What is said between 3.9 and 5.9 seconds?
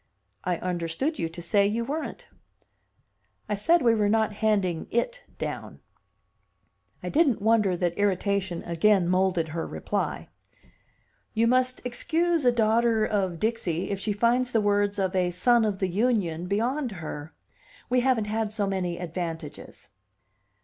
were not handing 'it' down."